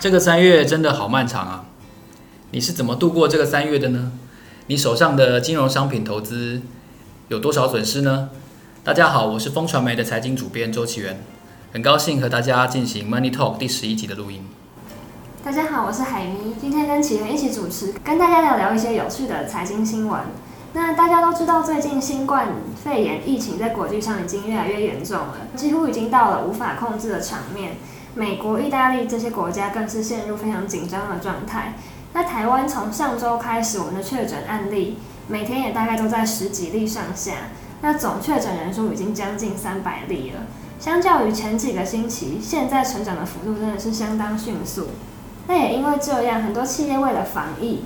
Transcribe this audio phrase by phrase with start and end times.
[0.00, 1.64] 这个三月真的好漫长啊！
[2.52, 4.12] 你是怎么度过这个三月的呢？
[4.68, 6.62] 你手上的金融商品投资
[7.26, 8.30] 有多少损失呢？
[8.84, 11.20] 大家好，我是风传媒的财经主编周岐原，
[11.72, 14.46] 很高兴和大家进行 Money Talk 第十一集的录音。
[15.42, 20.20] 大家好，我是海咪，今天跟岐原一起主持，跟大家聊聊一些有趣的财经新闻。
[20.74, 22.46] 那大家都知道，最近新冠
[22.84, 27.78] 肺炎疫情在国际上已经越来越严重了，几乎已经到了无法控制的场面。
[28.14, 31.74] 美国、意大利这些国家更是陷入非常紧张的状态。
[32.12, 37.32] 那台湾从上周开始，我们的确诊案例每天也大概都在十几例上下。
[37.80, 40.40] 那总确诊人数已经将近三百例了。
[40.80, 44.88] 相较于前几个星期，现在成长的幅度真的是相当迅速。
[45.46, 47.84] 那也因为这样，很多企业为了防疫，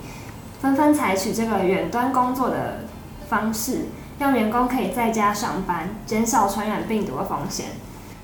[0.60, 2.84] 纷纷采取这个远端工作的
[3.28, 3.86] 方式，
[4.18, 7.66] 让员工可以在家上班，减少传染病毒的风险。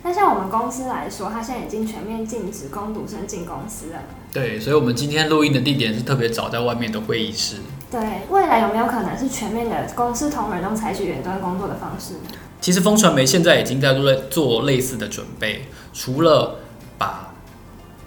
[0.02, 3.98] 那像我们公司来说，它现在已经全面禁止工读生进公司了。
[4.32, 7.56] 对，所以，我们今天录音的地点是特别早在外面的会议室。
[7.90, 12.14] 对，未来有没有可能是全面的公司同仁都采取远端工作的方式？
[12.60, 16.60] 其实，风传媒现在已经在做做类似的准备，除了
[16.96, 17.34] 把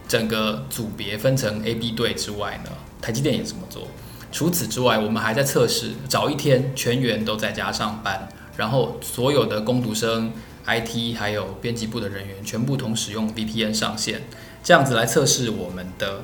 [0.07, 3.83] 整个组别分成 A、B 队之外呢，台积电也这么做。
[4.31, 10.31] 除此之外，我们还在测试，早一天全员都在家上班，然后所有的工读生。
[10.65, 14.21] IT 还有编辑部的人员全部同时用 VPN 上线，
[14.63, 16.23] 这样子来测试我们的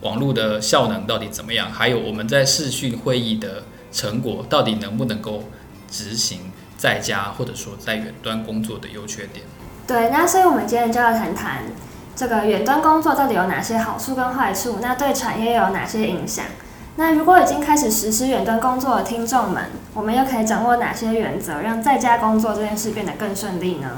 [0.00, 5.44] 网络的效能到底怎么样，还有我们在视讯会议的成果到底能不能够
[5.90, 9.44] 执行在家或者说在远端工作的优缺点。
[9.86, 11.64] 对，那所以我们今天就要谈谈
[12.14, 16.44] 这个远端工作到底有哪些好处跟坏处，那对产业又有哪些影响？
[16.98, 23.88] 那如果已经开始实施远端工作的听众们，我们又可以掌握哪些原则，让在家工作这件事变得更顺利呢？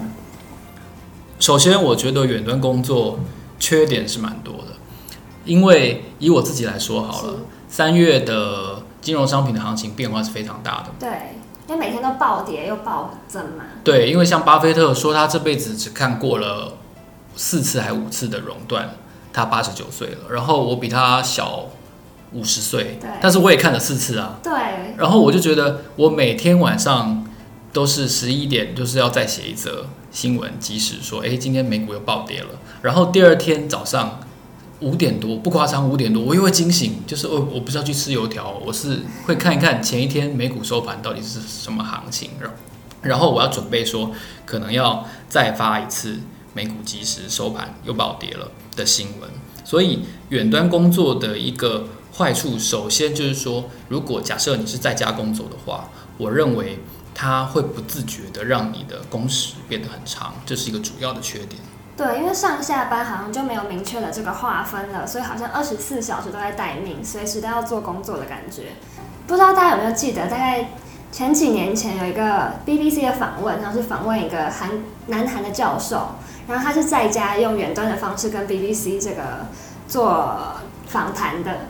[1.38, 3.20] 首先，我觉得远端工作
[3.58, 4.76] 缺点是蛮多的，
[5.46, 7.36] 因为以我自己来说好了，
[7.70, 10.90] 三月的金融商品的行情变化是非常大的。
[11.00, 11.08] 对，
[11.68, 13.64] 因为每天都暴跌又暴增嘛。
[13.82, 16.74] 对，因为像巴菲特说，他这辈子只看过了
[17.34, 18.90] 四次还五次的熔断，
[19.32, 21.64] 他八十九岁了，然后我比他小。
[22.32, 24.38] 五十岁，但是我也看了四次啊。
[24.42, 24.52] 对。
[24.96, 27.26] 然后我就觉得，我每天晚上
[27.72, 32.48] 都是十一点，就是要再写一则新闻，即使说，哎，今天美股又暴跌了。
[32.82, 34.20] 然后第二天早上
[34.80, 42.30] 五点多，不夸张，五点多我又会惊醒，就是我我不是要去吃油条，我是会看一看前一天美股收盘到底是什么行情，
[43.02, 44.12] 然后我要准备说，
[44.44, 46.18] 可能要再发一次
[46.52, 49.28] 美股即时收盘又暴跌了的新闻。
[49.64, 51.86] 所以远端工作的一个。
[52.20, 55.88] 坏处首先就是说，如果假设你是在家工作的话，
[56.18, 56.78] 我认为
[57.14, 61.62] 它会不自觉的让你的工时变得很长，这是一个主要的缺点。
[61.96, 68.64] 对，因为上下班好像就没有明确的这个划分了，所以好像二十四小时都在待命，随时都要做工作的感觉。
[69.26, 70.72] 不知道大家有没有记得，大概
[71.10, 74.68] 前几年前有一个 BBC 的访问，然后是访问一个韩
[75.06, 76.16] 南韩的教授，
[76.46, 79.46] 然后他是在家用远端的方式跟 BBC 这个
[79.88, 80.38] 做
[80.86, 81.60] 访谈的。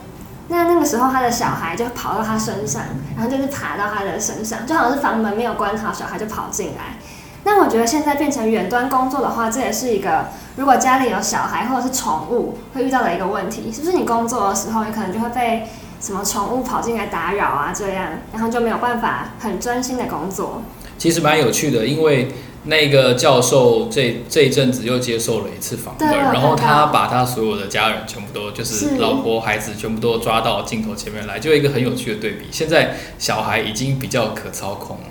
[0.52, 2.82] 那那个时候，他的小孩就跑到他身上，
[3.16, 6.98] 然后就是爬到他的身上，就好像是房门没有关好，小孩就跑进来。
[7.44, 13.96] 那我觉得现在变成远端工作的话，这也是一个如果家里有小孩或者是宠物会遇到的一个问题，是不是？
[13.96, 15.68] 你工作的时候，你可能就会被
[16.00, 20.62] 什么宠物跑进来打扰啊，这样，然后就没有办法很专心的工作。
[20.98, 22.34] 其实蛮有趣的，因为。
[22.64, 32.46] 那个教授这这一阵子又接受了一次访问，然后他把他所有的家人全部都就是老婆孩子全部都抓到镜头前面来，就一个很有趣的对比。
[32.50, 35.04] 现在小孩已经比较可操控了，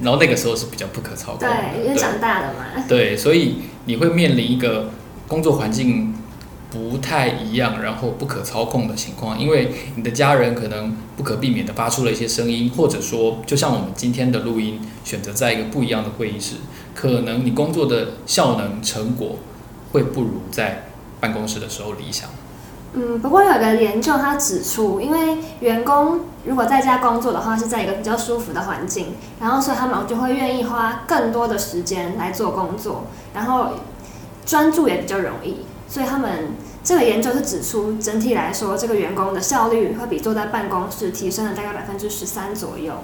[0.00, 2.84] 然后那个时候是比较不可操控的，对，因为长大了嘛。
[2.88, 4.90] 对，所以你会面临一个
[5.26, 6.14] 工作环境。
[6.72, 16.54] 不太一样，然后不可操控的情况，因为你的家人可能不可避免地发出了一些声音，或者说，就像我们今天的录音，选择在一个不一样的会议室，
[16.94, 19.36] 可能你工作的效能成果
[19.92, 20.86] 会不如在
[21.20, 22.30] 办公室的时候理想。
[22.94, 33.04] 嗯，不过有一个研究他指出，因为员工如果在家工作的话，是在一个比较舒服的环境，然后所以他们就会愿意花更多的时间来做工作，
[33.34, 33.68] 然后
[34.46, 35.56] 专注也比较容易。
[35.92, 36.52] 所以他们
[36.82, 42.94] 这个研究是指出，整体来说，这个员工的效率会比坐在办公室提升了大概百分之十三左右。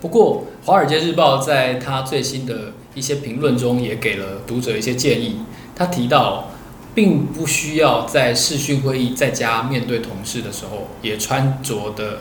[0.00, 5.42] 不过，《华尔街日报》在他最新的一些评论中也给了读者一些建议。
[5.76, 6.46] 他提到，
[6.94, 12.20] 并不需要在视讯会议在家面对同事的时候，也穿着的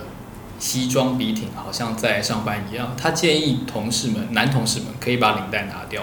[0.60, 2.94] 西装笔挺，好像在上班一样。
[2.98, 6.02] 他建议同事们，男同事们可以把领带拿掉，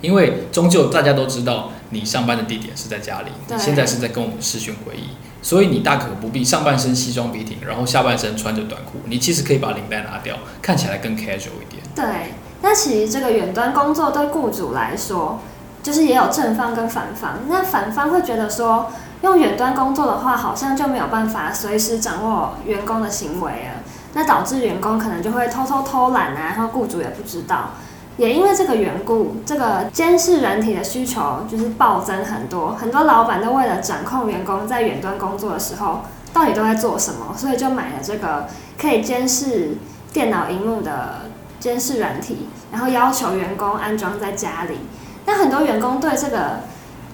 [0.00, 1.72] 因为终究大家都知道。
[1.90, 5.10] 你上班的地点是在家里，你现在是在跟我们视讯会议，
[5.40, 11.82] 所以你大可不必上半身西装笔挺，然后下半身穿着短裤，你其实可以把领带拿掉，看起来更 casual 一点。
[11.94, 15.40] 对，那其实这个远端工作对雇主来说，
[15.82, 17.38] 就是也有正方跟反方。
[17.48, 18.90] 那反方会觉得说，
[19.22, 23.82] 用远端工作的话，好像就没有办法随时掌握员工的行为了，
[24.14, 27.70] 那导致员工可能就会偷偷偷懒啊，然后雇主也不知道。
[28.16, 36.00] 也因为这个缘故，这个监视人体的需求就是暴增很多，很多老板都为了掌控员工在远端工作的时候
[36.32, 38.48] 到底都在做什么，所以就买了这个
[38.80, 39.76] 可以监视
[40.14, 41.30] 电脑荧幕的
[41.60, 44.78] 监视软体，然后要求员工安装在家里。
[45.26, 46.60] 但很多员工对这个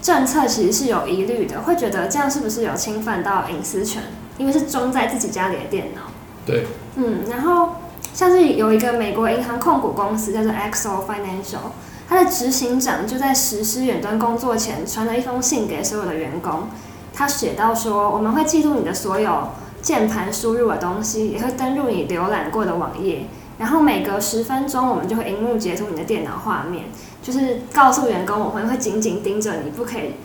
[0.01, 4.03] 政策其实是有疑虑的，会觉得这样是不是有侵犯到隐私权？
[4.39, 6.03] 因为是装在自己家里的电脑。
[6.47, 7.72] 对，嗯，然后。
[8.15, 11.73] 像是有一个美国银行控股公司叫做 XO Financial，
[12.09, 16.69] 它的执行长就在实施远端工作前传了一封信给所有的员工，
[17.15, 19.49] 他写到说：“我们会记录你的所有
[19.81, 23.27] 键盘输入的东西，也会登录你浏览过的网页，
[23.59, 26.85] 然后每隔十分钟我们就会荧幕截图你的电脑画面，
[27.23, 30.17] 就是告诉员工我们会紧紧盯着你，不可以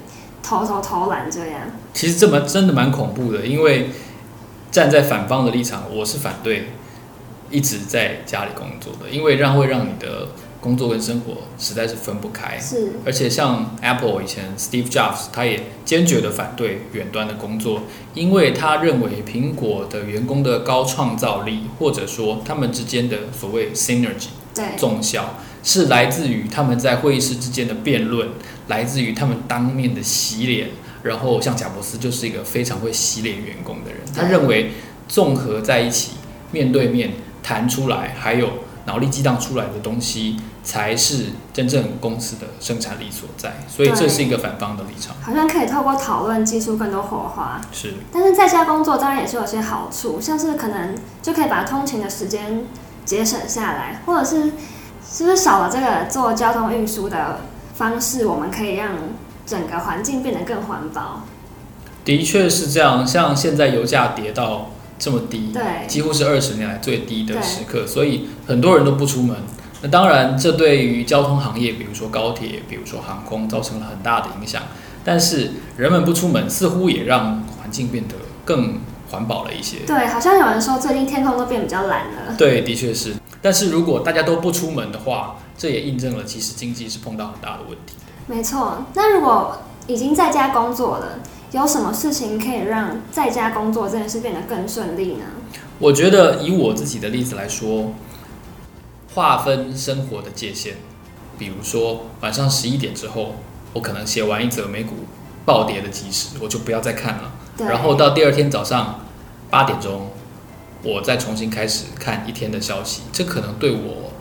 [0.44, 1.62] 偷偷偷懒这样。”
[1.94, 3.92] 其实这么真的蛮恐怖的，因为
[4.72, 6.68] 站在反方的立场，我是反对。
[7.50, 10.30] 一直在家里工作的，因为让会让你的
[10.60, 12.58] 工作跟生活实在是分不开。
[12.60, 17.84] 是，而且像 Apple 以前 Steve Jobs，他也坚决的反对远端的工作，
[18.14, 28.30] 因为他认为苹果的员工的高创造力，或者说他们之间的所谓 synergy，对，综效是来自于他们在会议室之间的辩论，
[28.68, 30.70] 来自于他们当面的洗脸。
[31.04, 34.72] 然后像贾伯斯就是一个非常会洗脸员工的人，他认为
[35.08, 36.14] 综合在一起，
[36.52, 37.12] 面对面。
[37.48, 38.50] 弹出来，还有
[38.84, 43.54] 脑力激荡出来的东西，才是真正公司的生产力所在。
[43.70, 45.16] 所以这是一个反方的立场。
[45.22, 47.62] 好像可以透过讨论激出更多火花。
[47.72, 47.94] 是。
[48.12, 52.66] 但是在家工作当然也是有些好处，像是可能就可以把通勤的时间
[53.06, 54.52] 节省下来，或者是
[55.10, 57.40] 是不是少了这个做交通运输的
[57.76, 58.90] 方式，我们可以让
[59.46, 61.22] 整个环境变得更环保。
[62.04, 64.72] 的确是这样，像现在油价跌到。
[65.00, 69.36] 这么低，对，几乎是二十年来最低的时刻，所以很多人都不出门。
[69.82, 74.64] 那当然，这对于交通行业，比如说高铁，比如说航空，造成了很大的影响。
[75.06, 78.80] 但是人们不出门，似乎也让环境变得更
[79.12, 79.78] 环保了一些。
[79.86, 82.36] 对，好像有人说最近天空都变比较蓝了。
[82.38, 83.14] 对，的确是。
[83.40, 87.96] 但是如果大家都不出门的话，这也印证了其实经济是碰到很大的问题。
[88.26, 88.86] 没错。
[88.96, 91.20] 那如果已经在家工作了，
[91.52, 95.26] 有什么事情可以让在家工作这件事变得更顺利呢？
[95.80, 97.94] 我觉得以我自己的例子来说，
[99.14, 100.74] 划分生活的界限，
[101.40, 103.36] 比如说晚上十一点之后，
[103.74, 104.96] 我可能写完一则美股
[105.46, 107.32] 暴跌的即时，我就不要再看了。
[107.60, 109.00] 然后到第二天早上
[109.50, 110.10] 八点钟，
[110.84, 114.12] 我再重新开始看一天的消息，这可能对我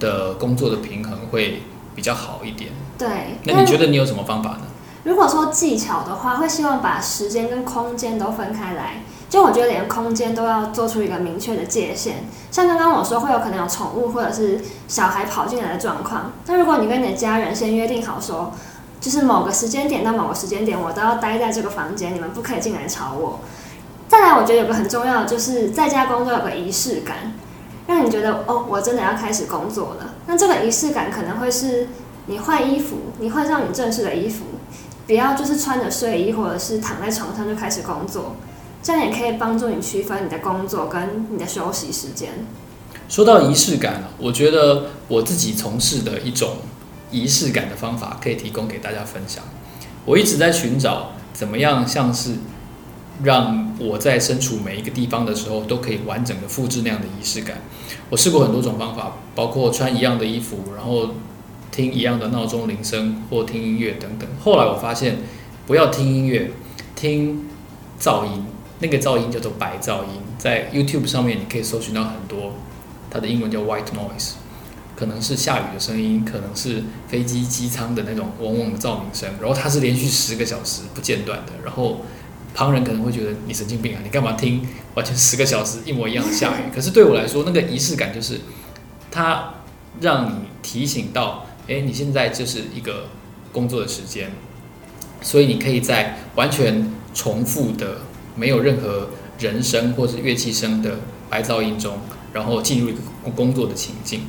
[0.00, 1.62] 的工作的平衡会
[1.94, 2.72] 比较好一点。
[2.98, 3.08] 对，
[3.44, 4.62] 那你觉得你有什么方法呢？
[5.04, 9.02] 如果说技巧的话，会希望把时间跟空间都分开来。
[9.28, 12.24] 就我觉得连空间都要做出一个明确的界限。
[12.50, 16.32] 像刚刚我说会有可能有宠物或者是小孩跑进来的状况。
[16.46, 18.52] 那如果你跟你的家人先约定好说，
[19.00, 23.40] 就是某个时间点到某个时间点，我都要待在这个房间，你们不可以进来吵我。
[24.06, 27.32] 再来，我觉得有个很重要的就是在家工作有个仪式感，
[27.86, 30.14] 让你觉得哦，我真的要开始工作了。
[30.26, 31.88] 那这个仪式感可能会是
[32.26, 34.44] 你换衣服，你换上你正式的衣服。
[35.06, 38.36] 不要就是穿着睡衣或者是躺在床上就开始工作，
[38.82, 42.46] 这样也可以帮助你区分你的工作跟你的休息时间。
[43.08, 46.58] 说到仪式感，我觉得我自己从事的一种
[47.10, 49.42] 仪式感的方法可以提供给大家分享。
[50.04, 52.36] 我一直在寻找怎么样像是
[53.24, 57.58] 让我在身处每一个地方的时候都可以完整的复制那样的仪式感。
[58.08, 61.08] 我试过很多种方法，包括穿一样的衣服，然后。
[61.72, 64.28] 听一样的闹钟铃声，或听音乐等等。
[64.38, 65.16] 后来我发现，
[65.66, 66.52] 不要听音乐，
[66.94, 67.46] 听
[67.98, 68.44] 噪音。
[68.80, 72.52] 那个噪音叫做白噪音，在 YouTube 上面你可以搜寻到很多，
[73.08, 74.32] 它的英文叫 White Noise，
[74.96, 79.30] 可能是下雨的声音，可能是飞机机舱的那种嗡嗡的照明声。
[79.40, 81.52] 然后它是连续十个小时不间断的。
[81.64, 82.02] 然后
[82.54, 86.64] 旁人可能会觉得你神经病啊，你干嘛听完全十个小时一模一样的下雨？
[86.74, 88.40] 可是对我来说，那个仪式感就是
[89.12, 89.54] 它
[90.00, 91.46] 让你提醒到。
[91.68, 93.06] 诶，你现在就是一个
[93.52, 94.30] 工作的时间，
[95.20, 97.98] 所以你可以在完全重复的、
[98.34, 100.98] 没有任何人声或是乐器声的
[101.30, 101.98] 白噪音中，
[102.32, 102.98] 然后进入一个
[103.34, 104.22] 工作的情境。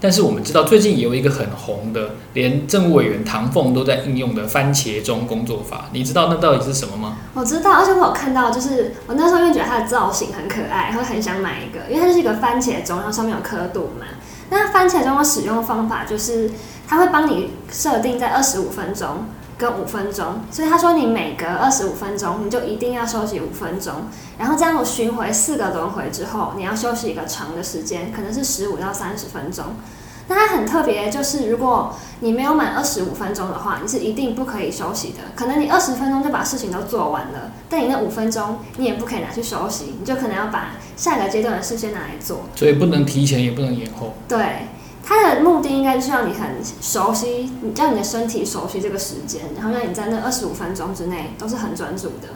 [0.00, 7.16] 但是我们知道最近也有一个很红的，连政务委员唐凤都在应用的番茄钟工作法，你知道那到底是什么吗？
[7.32, 14.04] 我知道，而且我有看到，就是我那时候因为觉得它的造型很可爱，会很想买一个，因为它就是一个番茄钟，然后上面有刻度嘛。
[14.50, 16.50] 那番茄钟的使用方法就是，
[16.94, 19.26] 它会帮你设定在二十五分钟
[19.58, 23.94] 跟五分钟，所以他说你每隔二十五分钟你就一定要休息五分钟，
[24.38, 29.64] 然后这样我巡回四个轮回之后，你要休息一个长的时间，可能是十五到三十分钟。
[30.28, 35.18] 那它很特别，就是如果你没有满二十五分钟的话，你是一定不可以休息的。
[35.34, 42.42] 可能你二十分钟就把事情都做完了，但你那五分钟你也不可以拿去休息，你就可能要把下一个阶段的事先拿来做。
[42.54, 44.14] 所以不能提前，也不能延后。
[44.28, 44.68] 对，
[45.06, 52.28] 它的目的应该就是让你很熟悉，让你的身体熟悉这个时间，然后让你在那二十五分钟之内都是很专注的。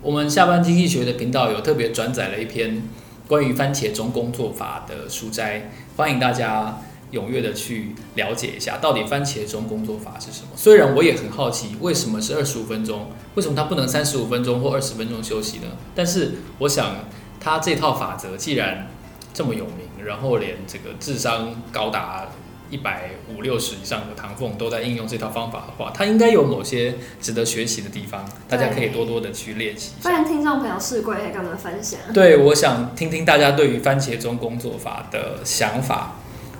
[0.00, 2.82] 我们下班经济学的频道有特别转载了一篇
[3.28, 5.70] 关于番茄钟工作法的书斋。
[5.96, 6.80] 欢迎大家
[7.12, 10.48] 踊跃的去了解一下，到底番茄钟工作法是什么？
[10.56, 13.10] 虽然我也很好奇，为什么是二十五分钟？
[13.34, 15.68] 为什么它不能三十五分钟或二十分钟休息呢？
[15.94, 16.96] 但是我想，
[17.38, 18.88] 它这套法则既然
[19.32, 22.26] 这么有名，然后连这个智商高达
[22.70, 29.92] 一百五六十以上的唐凤都在应用这套方法的话，它应该有某些值得学习的地方，大家可以多多的去练习。
[30.02, 32.00] 欢迎听众朋友试过，可以跟我们分享。
[32.12, 36.12] 对，我想听听大家对于番茄钟工作法的想法。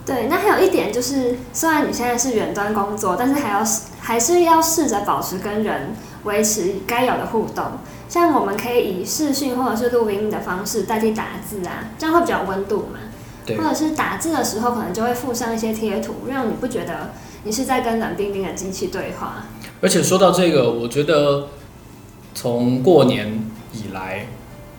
[0.06, 3.64] 对，那还有一点就是，虽然你现在是远端工作，但是还要
[3.98, 7.64] 还是要试着保持跟人维持该有的互动。
[8.06, 12.98] 像我们可以以视讯或者是录音的方式代替打字啊，这样会比较有温度嘛。
[13.44, 13.56] 对。
[13.56, 17.12] 或者是打字的时候，可能就会附上一些贴图，让你不觉得
[17.44, 19.46] 你是在跟冷冰冰的机器对话。
[19.80, 21.48] 而且说到这个，我觉得
[22.34, 24.26] 从过年以来，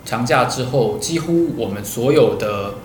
[0.04, 2.76] 长假之后，几乎我们所有的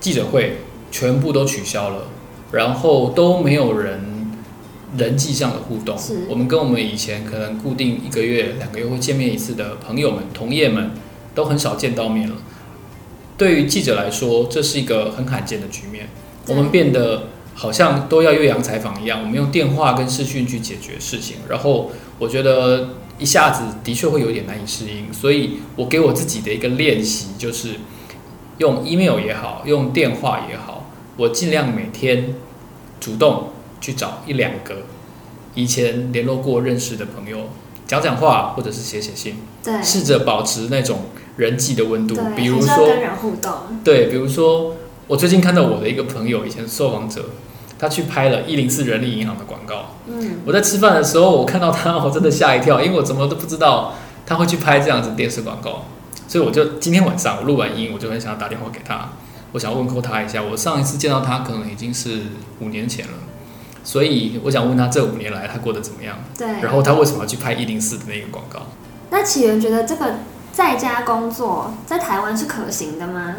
[0.00, 0.58] 记者会。
[0.92, 2.08] 全部都取消了，
[2.50, 4.28] 然后都没有人
[4.96, 5.96] 人际上的互动。
[5.96, 10.90] 是我们跟我们以前可能固定一个月、两个月会见面一次的朋友们、同业们，
[11.32, 12.34] 都很少见到面了。
[13.40, 16.10] 对于记者来说，这是一个很罕见的局面。
[16.46, 21.38] 我们变得好像都要岳阳采访一样，我们用电话跟视讯去解决事情。
[21.48, 27.76] 然后我觉得一下子的确会有点难以适应，所以我给我自己的一个练习就是
[28.58, 30.90] 用 email 也好，用电话也好。
[31.16, 32.34] 我尽量每天
[33.00, 34.82] 主动去找一两个
[35.54, 37.48] 以前联络过、认识的朋友
[37.86, 41.04] 讲讲话，或者是写写信，对，试着保持那种
[41.40, 42.14] 人际的温度。
[42.36, 43.52] 比如说跟人互动。
[43.82, 47.30] 对，比如说我最近看到我的一个朋友，以前受访者，
[47.78, 49.96] 他去拍了一零四人力银行的广告。
[50.06, 53.94] 嗯，我在吃饭的时候，我看到他，我真的吓一跳，因为我怎么都不知道
[54.26, 55.86] 他会去拍这样子电视广告，
[56.28, 59.08] 所以我就今天晚上我录完音，我就很想要打电话给他。
[59.52, 62.20] 我想问候他一下，我上一次见到他可能已经是
[62.60, 63.14] 五年前了，
[63.82, 66.16] 所以我想问他这五年来他过得怎么样？
[66.38, 66.46] 对。
[66.62, 68.66] 然后他为什么要去拍一零四的那个广告？
[69.10, 70.20] 那启源觉得这个
[70.52, 73.34] 在家工作在台湾是可行的吗？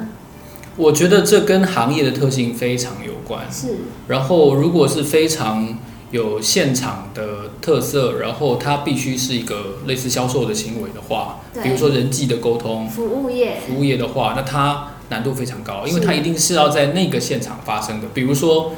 [0.76, 3.46] 我觉得这跟行业的特性非常有关。
[3.52, 3.80] 是。
[4.08, 5.78] 然后如果是非常
[6.12, 14.88] 有现场的特色，然后它必须是一个类似销售的行为的话，比如说人际的沟通，服务业，服务业的话，那它。
[15.12, 18.08] 难度非常高，因为它一定是要在那个现场发生的。
[18.14, 18.72] 比如说，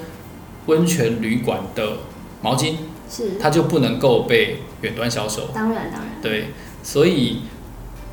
[0.65, 1.97] 温泉旅馆的
[2.41, 2.73] 毛巾，
[3.07, 5.49] 是它就不能够被远端销售。
[5.53, 6.09] 当然，当然。
[6.23, 6.45] 对，
[6.81, 7.43] 所以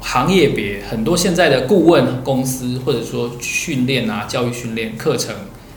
[0.01, 5.35] 行业别很多现在的顾问公司，或者说训练啊、教育训练课程，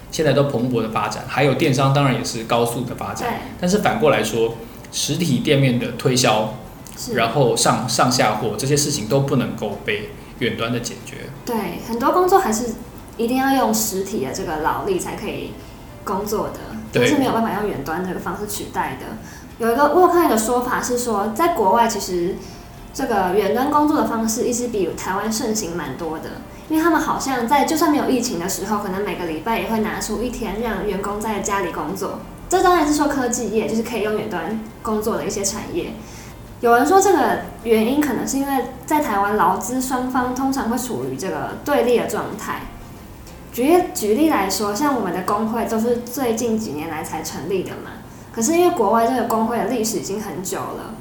[0.10, 1.24] 现在都蓬勃的发展。
[1.28, 3.42] 还有电商，当然也是高速的发展。
[3.60, 4.56] 但是反过来说，
[4.92, 6.56] 实体店面的推销，
[7.16, 11.18] 然后上上下货这些事情都不能够被远端的解决。
[11.46, 11.56] 对，
[11.88, 12.76] 很多工作还是
[13.18, 15.52] 一定要用实体的这个劳力才可以
[16.04, 16.60] 工作的，
[16.92, 19.18] 但是没有办法用远端这个方式取代的。
[19.60, 22.36] 有一个我有看一个说法是说，在国外其实
[22.94, 26.30] 这个远端工作的方式一直比台湾盛行蛮多的，
[26.70, 32.20] 因为他们好像在就算没有疫情的时候，可能每个礼拜也会拿出一天让员工在家里工作。
[32.48, 35.94] 这当然是说科技业就是可以用远端工作的一些产业。
[36.62, 42.62] 有人说，这个原因可能是因为在台湾劳资双方通常会处于这个对立的状态。
[43.52, 47.92] 举举例来说，像我们的工会都是最近几年来才成立的嘛，
[48.32, 50.96] 可是因为国外这个工会的历史已经很久了。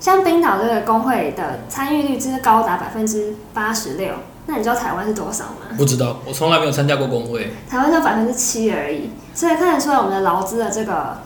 [0.00, 4.12] 像冰岛这个工会的参与率就是高达百分之八十六，
[4.46, 5.76] 那你知道台湾是多少吗？
[5.76, 7.52] 不知道，我从来没有参加过工会。
[7.68, 11.18] 台湾就百分之七而已，所以看得出来我们的劳资的这个。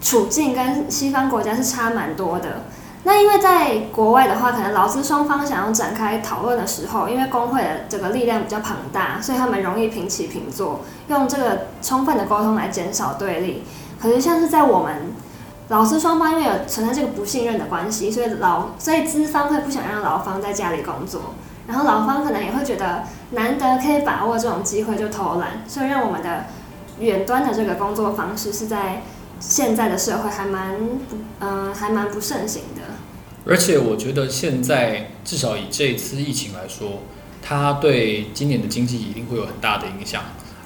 [0.00, 2.62] 处境跟西方国家是差蛮多的。
[3.02, 13.64] 那因为在国外的话，可能劳资双方想要展开讨论的时候，因为工会的这个力量比较庞大，所以他们容易平起平坐，用这个充分的沟通来减少对立。
[14.00, 15.12] 可是像是在我们
[15.68, 21.34] 劳资双方因为有存在这个不信任的关系，所以劳所以资方会不想让劳方在家里工作，
[21.66, 26.46] 然后劳方可能也会觉得难得可以把握这种机会就偷懒，所以让我们的
[26.98, 29.02] 远端的这个工作方式是在。
[29.40, 30.76] 现在的社会还蛮
[31.08, 32.82] 不，呃，还蛮不盛行的。
[33.46, 37.04] 而且我觉得现在至少以这次疫情来说，
[37.40, 40.22] 它对今年的经济一定会有很大的影响。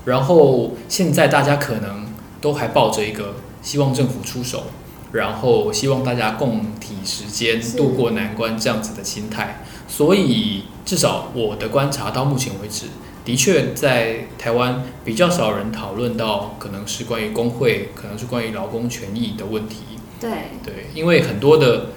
[0.07, 2.07] 然后现在大家可能
[2.41, 4.65] 都还抱着一个希望政府出手，
[5.13, 9.65] 然后希望大家共体时间度过难关这样子的心态。
[9.89, 12.87] 所以至少我的观察到目前为止。
[13.25, 19.77] 的确，在台湾比较少人讨论到，可能是关于工会，可能是关于劳工权益的问题。
[20.21, 20.31] 对
[20.65, 21.91] 对，因为很多的，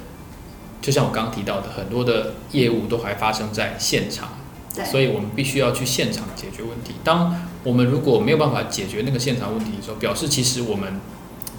[0.84, 4.38] 就像我刚刚提到的，很多的业务都还发生在现场，
[4.86, 6.94] 所以我们必须要去现场解决问题。
[7.04, 11.02] 当我们如果没有办法解决那个现场问题的时候，表示其实我们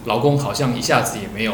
[0.07, 1.53] 劳工好像一下子也没有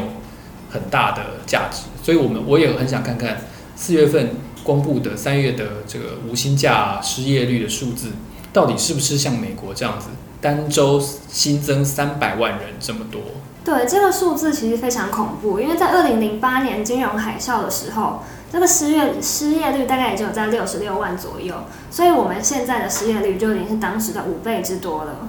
[0.71, 1.83] 很大的价值。
[2.03, 3.43] 所以我们我也很想看看
[3.75, 4.31] 四月份。
[4.65, 8.11] 公布的三月的这个无薪假失业率的数字，
[8.53, 10.07] 到底是不是像美国这样子，
[10.41, 13.21] 单周新增三百万人这么多？
[13.65, 21.57] 对，这个数字其实非常恐怖，因为在二零零八年金融海啸的时候，这个失业失业率大概也就在六十六万左右，
[21.91, 25.29] 所以我们现在的失业率就已经是当时的五倍之多了。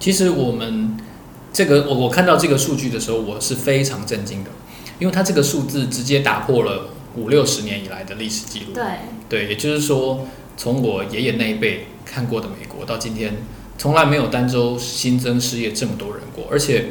[0.00, 0.96] 其实我们
[1.54, 4.50] 这个我我看到这个数据的时候，我是非常震惊的，
[4.98, 6.90] 因为它这个数字直接打破了。
[7.16, 8.84] 五六十年以来的历史记录，对，
[9.28, 13.36] 对，也就是说，从我爷爷那一辈看过的美国到今天，
[13.78, 16.86] 从来没有单周新增失业这么多人过，而且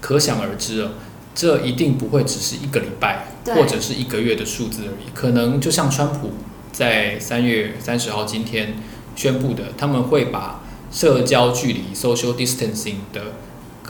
[0.00, 0.90] 可想而知啊，
[1.36, 6.32] 这一定不会只是一个礼拜或者是一个月的数字而已，可能就像川普
[6.72, 8.74] 在三月三十号今天
[9.14, 13.34] 宣布的，他们会把社交距离 （social distancing） 的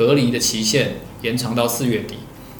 [0.01, 2.15] 隔离的期限延长到四月底。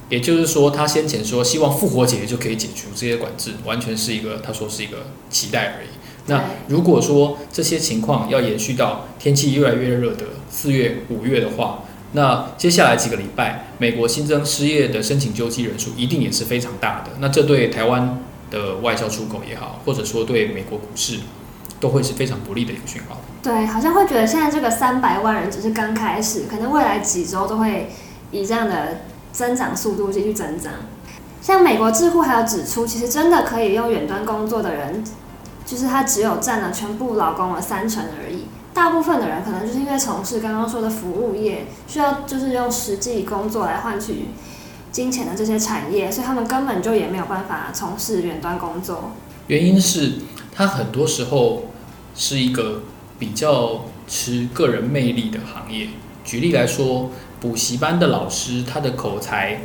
[0.09, 5.87] 也就是说，他先前说希望复活节就可以解除这些管制，完全是一个他说是一个期待而已。
[6.27, 17.11] 那如果说这些情况要延续到天气越来越热的四月、五月的话，那接下来几个礼拜，美国新增失业的申请救济人数一定也是非常大的。
[17.19, 21.17] 那这对台湾的外销出口也好，或者说对美国股市，
[21.79, 23.19] 都会是非常不利的一个讯号。
[23.43, 27.91] 对，好像会觉得现在这个三百万人只是刚开始，可能未来几周都会
[28.31, 29.01] 以这样的。
[29.33, 30.73] 增长速度继续增长，
[31.41, 35.05] 像美国智库还有指出，其实真的可以用远端工作的人，
[35.65, 38.47] 就是他只有占了全部劳工的三成而已。
[38.73, 44.25] 大部分的人可能就是因为从事刚刚说的服务业，需要就是用实际工作来换取
[44.91, 49.11] 金钱的这些产业，所以他们根本就也没有办法从事远端工作。
[49.47, 50.15] 原因是
[50.53, 51.67] 他很多时候
[52.13, 52.81] 是一个
[53.21, 55.87] 比较吃个人魅力的行业。
[56.25, 57.11] 举例来说。
[57.41, 59.61] 补习班的老师，他的口才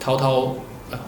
[0.00, 0.56] 滔滔，
[0.90, 0.98] 呃，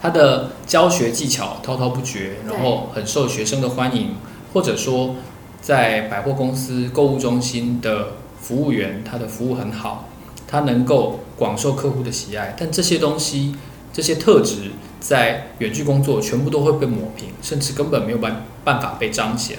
[0.00, 4.14] 他的教学技巧滔滔不绝，然后很受学生的欢迎。
[4.52, 5.16] 或者说，
[5.60, 10.08] 在百货公司、购物中心的服务员，他的服务很好，
[10.46, 12.54] 他能够广受客户的喜爱。
[12.56, 13.56] 但这些东西、
[13.92, 19.58] 这些特质，在远距工作全部都会被抹平，甚至根本没有办办法被彰显。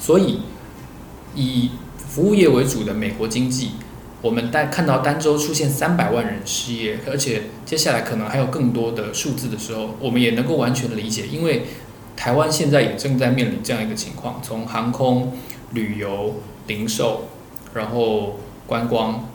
[0.00, 0.40] 所以，
[1.34, 3.72] 以服务业为主的美国经济。
[4.20, 11.66] 我们在看到单周出现三百万人失业，而且接下来可能还有更多的数字的时候，我们也能够完全的理解，因为
[12.16, 15.38] 台湾现在也正在面临这样一个情况，从航空、
[15.70, 16.34] 旅游、
[16.66, 17.28] 零售，
[17.74, 19.28] 然后观光，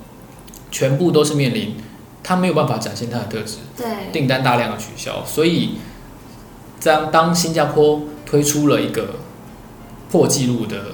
[0.70, 1.78] 全部都是面临
[2.22, 5.78] 它没有办法展现它的特质，对，订单大量的取消，所以
[6.84, 9.16] 当当新加坡推出了一个
[10.12, 10.88] 破纪录的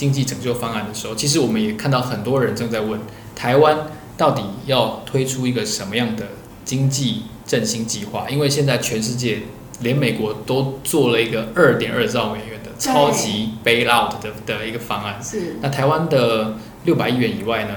[0.00, 2.98] 经济拯救方案的时候，其实我们也看到很多人正在问。
[3.36, 3.76] 台湾
[4.16, 6.28] 到底要推出一个什么样的
[6.64, 8.26] 经济振兴计划？
[8.30, 9.42] 因为现在全世界
[9.80, 15.22] 连美国都做了一个二点二兆美元的超级 bailout 的的一个方案。
[15.22, 15.56] 是。
[15.60, 16.54] 那台湾的
[16.86, 17.74] 六百亿元以外呢，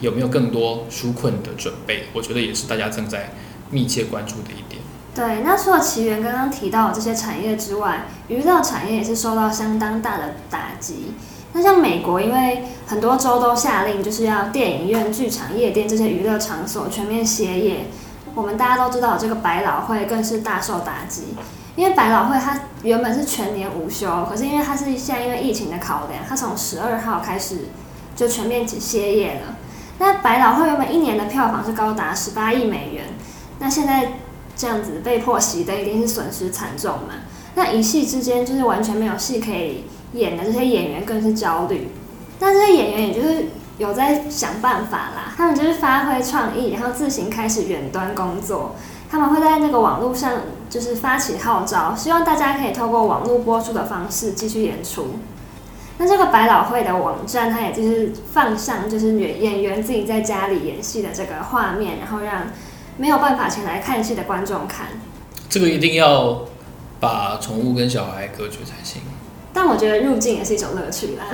[0.00, 2.04] 有没有更多纾困的准备？
[2.14, 3.34] 我觉得也是大家正在
[3.70, 4.80] 密切关注的一点。
[5.14, 11.12] 对，那除了奇缘刚刚提到的这些产业之外，娱乐产业也是受到相当大的打击。
[11.52, 17.86] 那像美国，因为很多州都下令，就是要电影院、剧场、夜店这些娱乐场所全面歇业。
[18.34, 21.34] 我们大家都知道，这个百老汇更是大受打击。
[21.74, 27.68] 因为百老汇它原本是全年无休，可是因为它是现在因为疫情的考量，它从十二号开始
[28.16, 29.56] 就全面歇业了。
[29.98, 33.04] 那百老汇原本一年的票房是高达十八亿美元，
[33.58, 34.12] 那现在
[34.56, 37.14] 这样子被迫熄灯，一定是损失惨重嘛。
[37.58, 41.88] 那一戏之间就是完全没有戏可以演的这些演员更是焦虑。
[42.38, 43.46] 那这些演员也就是
[43.78, 48.76] 有在想办法啦，他们就是发挥创意，然后自行开始远端工作。
[49.10, 50.34] 他们会在那个网络上
[50.70, 55.16] 就是发起号召，希望大家可以透过网络播出的方式继续演出。
[55.96, 62.44] 那这个百老汇的网站，它也就是放上就是演演员自己在家里演戏的这个画面，然后让
[62.98, 64.86] 没有办法前来看戏的观众看。
[65.48, 66.44] 这个一定要
[67.00, 69.02] 把宠物跟小孩隔绝才行。
[69.52, 71.24] 但我觉得入境也是一种乐趣啦。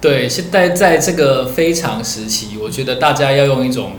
[0.00, 3.92] 对，现在在这个非常时期，我觉得大家要用一种。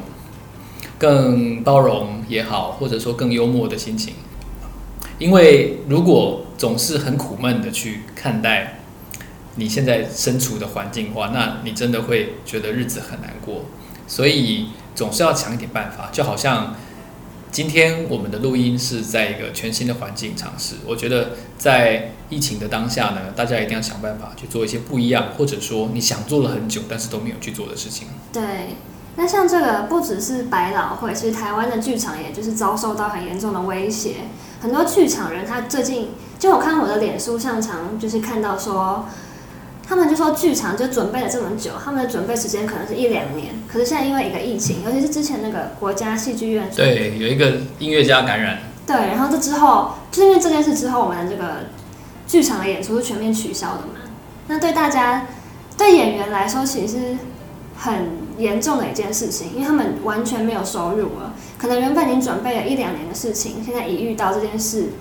[0.98, 4.16] 更包容也好，或者说更幽默的心情，
[5.18, 8.82] 因为如果总是很苦闷的去看待
[9.56, 13.64] 你现在身处的环境的话，那你真的会觉得日子很难过。
[14.08, 16.76] 所以总是要想一点办法，就好像
[17.52, 20.76] 今天我们的录音是在一个全新的环境尝试。
[20.86, 28.08] 我觉得在疫情的当下呢，大家一定要想办法去做一些不一样，或者说你想做了很久但是都没有去做的事情。
[28.32, 28.42] 对。
[29.16, 34.16] 那像这个不只是百老汇，其实台湾的剧场也就是遭受到很严重的威胁。
[34.62, 39.08] 很多剧场人他最近就我看我的脸书上常就是看到说，
[39.90, 51.66] 他们就说剧场就准备了这么久，他们的准备时间可能是一两年，可是现在因为一个疫情，尤其是之前那个国家戏剧院，对，有一个音乐家感染，对，然后这之后就是因为这件事之后，我们的这个
[52.28, 53.96] 剧场的演出是全面取消的嘛。
[54.48, 55.26] 那对大家
[55.76, 57.18] 对演员来说，其实是
[57.76, 58.30] 很。
[58.40, 64.92] 严重的一件事情，因为他们完全没有收入了，可能原本已经准备了一两年的事情，现在一遇到这件事，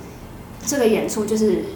[0.66, 1.66] 这个演出就是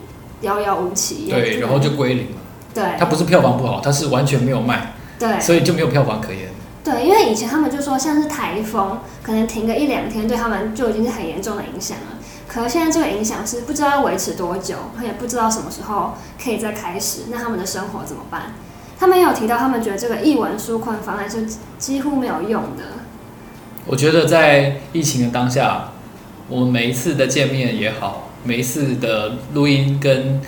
[0.40, 1.29] 遥遥无期。
[1.31, 2.37] 对，然后就归零了。
[2.74, 4.94] 对，它不是票房不好，它是完全没有卖。
[5.18, 6.48] 对，所以就没有票房可言。
[6.82, 12.18] 对，因为以前他们就说，像是台风，可能停个一两天，对他们就已经是很严重的影响了。
[12.48, 18.54] 可是现在这个影响是不知道要维持多久，他也不知道什么时候可以再开始，那他们的生活怎么办？
[18.98, 21.46] 他们也有提到，他们觉得这个译文纾困方案是
[21.78, 22.85] 几乎没有用的。
[23.87, 25.90] 我觉得在疫情的当下，
[26.48, 30.40] 我们每一次的见面也好，每一次的录音跟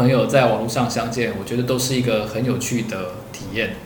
[0.00, 3.76] 朋友在网络上相见，我觉得都是一个很有趣的体验。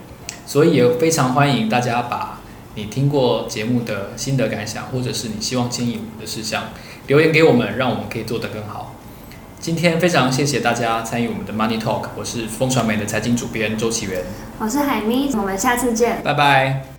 [0.45, 2.39] 所以也非常欢迎大家把
[2.75, 6.69] 你听过节目的心得感想，或者是你希望建议我们的事项
[7.07, 8.95] 留言给我们，让我们可以做得更好。
[9.59, 14.23] 今天非常谢谢大家参与我们的 Money Talk，我是风传媒的财经主编周启源，
[14.59, 16.94] 我是海咪，我们下次见，拜拜。